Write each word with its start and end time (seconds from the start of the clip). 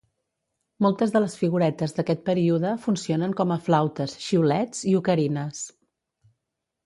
Moltes 0.83 1.11
de 1.15 1.19
les 1.23 1.35
figuretes 1.41 1.93
d'aquest 1.97 2.23
període 2.29 2.71
funcionen 2.85 3.35
com 3.41 3.53
a 3.55 3.57
flautes, 3.67 4.15
xiulets 4.29 4.81
i 4.93 4.95
ocarines. 5.01 5.61